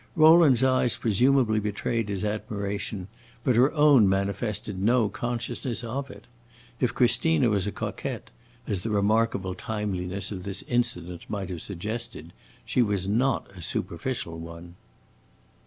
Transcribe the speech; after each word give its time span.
Rowland's 0.15 0.63
eyes 0.63 0.97
presumably 0.97 1.59
betrayed 1.59 2.09
his 2.09 2.25
admiration, 2.25 3.07
but 3.43 3.55
her 3.55 3.71
own 3.73 4.09
manifested 4.09 4.81
no 4.81 5.09
consciousness 5.09 5.83
of 5.83 6.09
it. 6.09 6.25
If 6.79 6.95
Christina 6.95 7.51
was 7.51 7.67
a 7.67 7.71
coquette, 7.71 8.31
as 8.65 8.81
the 8.81 8.89
remarkable 8.89 9.53
timeliness 9.53 10.31
of 10.31 10.41
this 10.41 10.63
incident 10.63 11.29
might 11.29 11.51
have 11.51 11.61
suggested, 11.61 12.33
she 12.65 12.81
was 12.81 13.07
not 13.07 13.47
a 13.55 13.61
superficial 13.61 14.39
one. 14.39 14.73